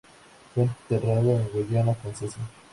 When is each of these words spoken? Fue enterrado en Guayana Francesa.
Fue 0.55 0.63
enterrado 0.63 1.37
en 1.39 1.47
Guayana 1.53 1.93
Francesa. 1.93 2.39